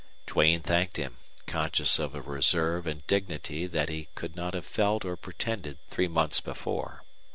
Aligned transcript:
Duane 0.25 0.63
thanked 0.63 0.97
him, 0.97 1.17
conscious 1.45 1.99
of 1.99 2.15
a 2.15 2.23
reserve 2.23 2.87
and 2.87 3.05
dignity 3.05 3.67
that 3.67 3.87
he 3.87 4.07
could 4.15 4.35
not 4.35 4.55
have 4.55 4.65
felt 4.65 5.05
or 5.05 5.15
pretended 5.15 5.77
three 5.91 6.07
months 6.07 6.39
before. 6.41 7.03